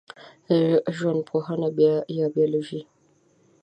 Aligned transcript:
ژوندپوهه 0.97 1.55
یا 2.17 2.25
بېولوژي 2.33 2.81